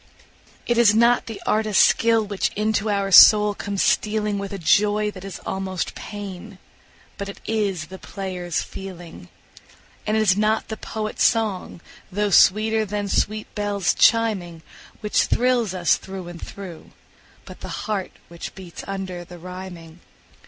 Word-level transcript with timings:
It 0.65 0.79
is 0.79 0.95
not 0.95 1.27
the 1.27 1.39
artist's 1.45 1.83
skill 1.85 2.25
which 2.25 2.49
into 2.55 2.89
our 2.89 3.11
soul 3.11 3.53
comes 3.53 3.83
stealing 3.83 4.39
With 4.39 4.51
a 4.51 4.57
joy 4.57 5.11
that 5.11 5.23
is 5.23 5.39
almost 5.45 5.93
pain, 5.93 6.57
but 7.19 7.29
it 7.29 7.39
is 7.45 7.85
the 7.85 7.99
player's 7.99 8.63
feeling. 8.63 9.29
And 10.07 10.17
it 10.17 10.21
is 10.21 10.35
not 10.35 10.69
the 10.69 10.77
poet's 10.77 11.23
song, 11.23 11.81
though 12.11 12.31
sweeter 12.31 12.83
than 12.83 13.07
sweet 13.09 13.53
bells 13.53 13.93
chiming, 13.93 14.63
Which 15.01 15.25
thrills 15.27 15.75
us 15.75 15.97
through 15.97 16.27
and 16.29 16.41
through, 16.41 16.93
but 17.45 17.59
the 17.59 17.85
heart 17.85 18.13
which 18.27 18.55
beats 18.55 18.83
under 18.87 19.23
the 19.23 19.37
rhyming. 19.37 19.99